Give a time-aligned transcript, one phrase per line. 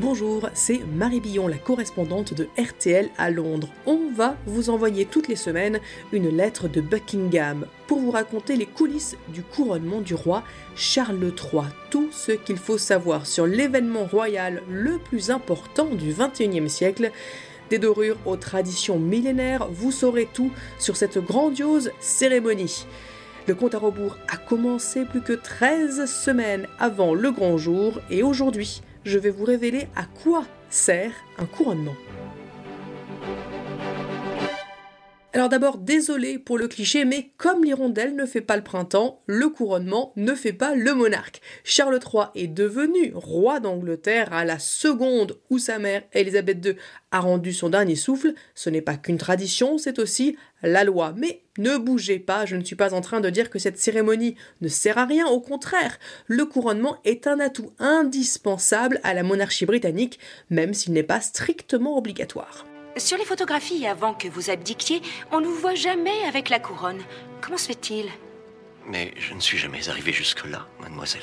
[0.00, 3.68] Bonjour, c'est Marie Billon, la correspondante de RTL à Londres.
[3.84, 5.78] On va vous envoyer toutes les semaines
[6.10, 10.42] une lettre de Buckingham pour vous raconter les coulisses du couronnement du roi
[10.74, 11.64] Charles III.
[11.90, 17.10] Tout ce qu'il faut savoir sur l'événement royal le plus important du XXIe siècle.
[17.68, 22.86] Des dorures aux traditions millénaires, vous saurez tout sur cette grandiose cérémonie.
[23.46, 28.22] Le compte à rebours a commencé plus que 13 semaines avant le grand jour et
[28.22, 31.94] aujourd'hui, je vais vous révéler à quoi sert un couronnement.
[35.32, 39.48] Alors d'abord, désolé pour le cliché, mais comme l'hirondelle ne fait pas le printemps, le
[39.48, 41.40] couronnement ne fait pas le monarque.
[41.62, 46.76] Charles III est devenu roi d'Angleterre à la seconde où sa mère, Elisabeth II,
[47.12, 48.34] a rendu son dernier souffle.
[48.56, 51.14] Ce n'est pas qu'une tradition, c'est aussi la loi.
[51.16, 54.34] Mais ne bougez pas, je ne suis pas en train de dire que cette cérémonie
[54.62, 59.66] ne sert à rien, au contraire, le couronnement est un atout indispensable à la monarchie
[59.66, 60.18] britannique,
[60.50, 62.66] même s'il n'est pas strictement obligatoire.
[62.96, 67.00] Sur les photographies avant que vous abdiquiez, on ne vous voit jamais avec la couronne.
[67.40, 68.06] Comment se fait-il?
[68.86, 71.22] Mais je ne suis jamais arrivé jusque-là, mademoiselle.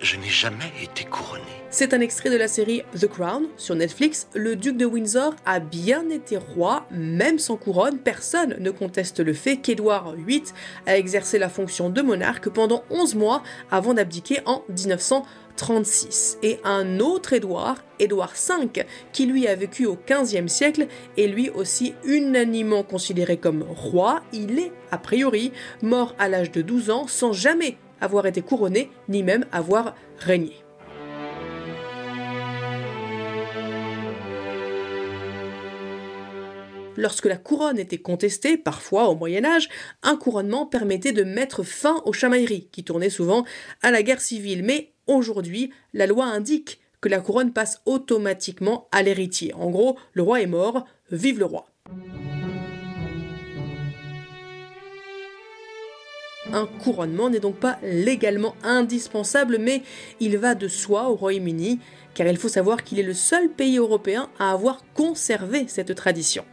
[0.00, 1.44] Je n'ai jamais été couronné.
[1.70, 4.28] C'est un extrait de la série The Crown sur Netflix.
[4.34, 7.98] Le duc de Windsor a bien été roi, même sans couronne.
[7.98, 10.42] Personne ne conteste le fait qu'Édouard VIII
[10.86, 15.24] a exercé la fonction de monarque pendant 11 mois avant d'abdiquer en 1900.
[15.56, 21.26] 36 et un autre Édouard, Édouard V, qui lui a vécu au XVe siècle, est
[21.26, 24.22] lui aussi unanimement considéré comme roi.
[24.32, 28.90] Il est, a priori, mort à l'âge de 12 ans sans jamais avoir été couronné,
[29.08, 30.52] ni même avoir régné.
[36.96, 39.68] Lorsque la couronne était contestée, parfois au Moyen Âge,
[40.02, 43.44] un couronnement permettait de mettre fin aux chamailleries, qui tournaient souvent
[43.82, 44.64] à la guerre civile.
[44.64, 49.54] Mais Aujourd'hui, la loi indique que la couronne passe automatiquement à l'héritier.
[49.54, 51.66] En gros, le roi est mort, vive le roi.
[56.52, 59.82] Un couronnement n'est donc pas légalement indispensable, mais
[60.20, 61.80] il va de soi au Royaume-Uni,
[62.14, 66.44] car il faut savoir qu'il est le seul pays européen à avoir conservé cette tradition.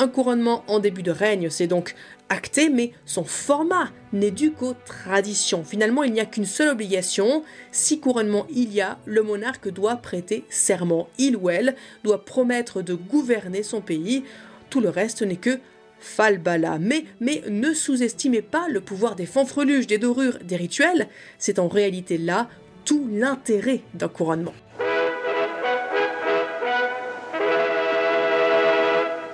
[0.00, 1.96] Un couronnement en début de règne, c'est donc
[2.28, 5.64] acté, mais son format n'est dû qu'aux traditions.
[5.64, 7.42] Finalement, il n'y a qu'une seule obligation.
[7.72, 11.08] Si couronnement il y a, le monarque doit prêter serment.
[11.18, 14.22] Il ou elle doit promettre de gouverner son pays.
[14.70, 15.58] Tout le reste n'est que
[15.98, 16.78] falbala.
[16.78, 21.08] Mais, mais ne sous-estimez pas le pouvoir des fanfreluches, des dorures, des rituels.
[21.38, 22.48] C'est en réalité là
[22.84, 24.54] tout l'intérêt d'un couronnement.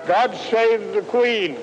[0.06, 1.54] God save the Queen.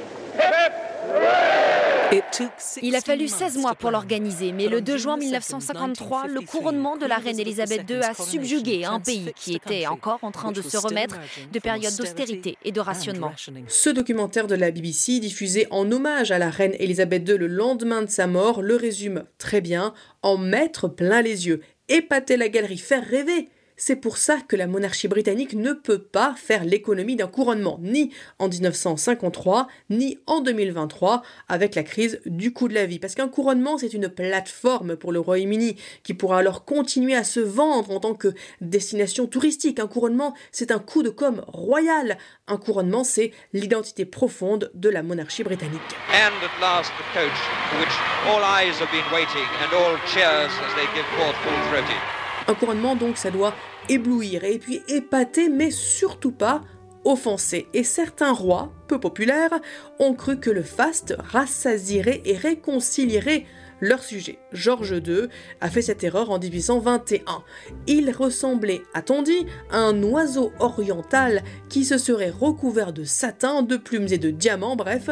[2.81, 7.05] Il a fallu 16 mois pour l'organiser, mais le 2 juin 1953, le couronnement de
[7.05, 10.77] la reine Elisabeth II a subjugué un pays qui était encore en train de se
[10.77, 11.19] remettre
[11.51, 13.31] de périodes d'austérité et de rationnement.
[13.67, 18.01] Ce documentaire de la BBC, diffusé en hommage à la reine Elisabeth II le lendemain
[18.01, 22.77] de sa mort, le résume très bien, en mettre plein les yeux, épater la galerie,
[22.77, 23.49] faire rêver.
[23.83, 28.11] C'est pour ça que la monarchie britannique ne peut pas faire l'économie d'un couronnement, ni
[28.37, 32.99] en 1953, ni en 2023, avec la crise du coût de la vie.
[32.99, 37.39] Parce qu'un couronnement, c'est une plateforme pour le Royaume-Uni, qui pourra alors continuer à se
[37.39, 39.79] vendre en tant que destination touristique.
[39.79, 42.19] Un couronnement, c'est un coup de com' royal.
[42.47, 45.81] Un couronnement, c'est l'identité profonde de la monarchie britannique.
[46.13, 47.39] And at last the coach,
[47.71, 47.97] for which
[48.29, 52.20] all eyes have been waiting and all cheers as they give forth full-throated.
[52.47, 53.53] Un couronnement, donc, ça doit
[53.89, 56.61] éblouir et puis épater, mais surtout pas
[57.03, 57.67] offenser.
[57.73, 59.59] Et certains rois, peu populaires,
[59.99, 63.45] ont cru que le faste rassasierait et réconcilierait
[63.79, 64.37] leur sujet.
[64.51, 65.27] Georges II
[65.59, 67.43] a fait cette erreur en 1821.
[67.87, 73.77] Il ressemblait, a-t-on dit, à un oiseau oriental qui se serait recouvert de satin, de
[73.77, 75.09] plumes et de diamants, bref,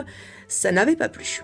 [0.48, 1.42] ça n'avait pas plu.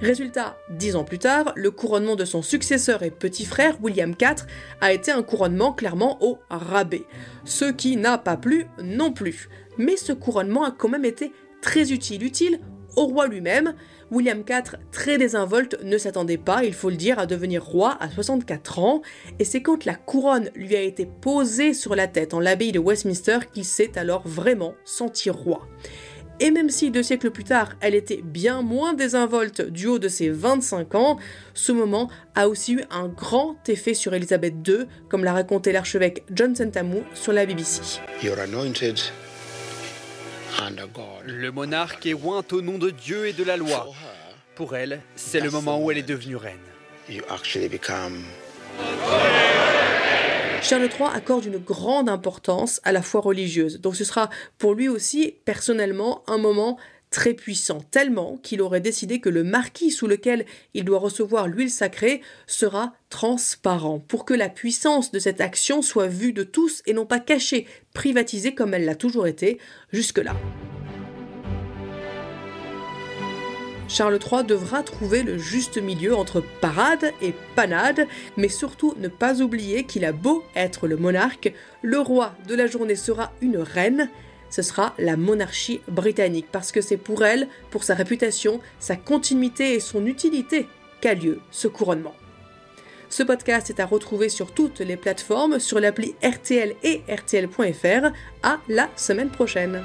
[0.00, 4.46] Résultat, dix ans plus tard, le couronnement de son successeur et petit frère, William IV,
[4.80, 7.04] a été un couronnement clairement au rabais.
[7.44, 9.48] Ce qui n'a pas plu non plus.
[9.76, 12.60] Mais ce couronnement a quand même été très utile, utile
[12.96, 13.74] au roi lui-même.
[14.10, 18.08] William IV, très désinvolte, ne s'attendait pas, il faut le dire, à devenir roi à
[18.08, 19.02] 64 ans,
[19.38, 22.78] et c'est quand la couronne lui a été posée sur la tête en l'abbaye de
[22.78, 25.68] Westminster qu'il s'est alors vraiment senti roi.
[26.40, 30.08] Et même si deux siècles plus tard, elle était bien moins désinvolte du haut de
[30.08, 31.18] ses 25 ans,
[31.52, 36.24] ce moment a aussi eu un grand effet sur Elisabeth II, comme l'a raconté l'archevêque
[36.32, 38.00] John Sentamu sur la BBC.
[41.24, 43.88] Le monarque est oint au nom de Dieu et de la loi.
[44.54, 46.56] Pour elle, c'est le moment où elle est devenue reine.
[50.62, 54.28] Charles III accorde une grande importance à la foi religieuse, donc ce sera
[54.58, 56.78] pour lui aussi personnellement un moment
[57.10, 60.44] très puissant, tellement qu'il aurait décidé que le marquis sous lequel
[60.74, 66.08] il doit recevoir l'huile sacrée sera transparent, pour que la puissance de cette action soit
[66.08, 69.58] vue de tous et non pas cachée, privatisée comme elle l'a toujours été
[69.92, 70.34] jusque-là.
[73.88, 78.06] Charles III devra trouver le juste milieu entre parade et panade,
[78.36, 81.52] mais surtout ne pas oublier qu'il a beau être le monarque,
[81.82, 84.10] le roi de la journée sera une reine,
[84.50, 89.74] ce sera la monarchie britannique, parce que c'est pour elle, pour sa réputation, sa continuité
[89.74, 90.66] et son utilité
[91.00, 92.14] qu'a lieu ce couronnement.
[93.10, 98.12] Ce podcast est à retrouver sur toutes les plateformes, sur l'appli RTL et RTL.fr.
[98.42, 99.82] À la semaine prochaine.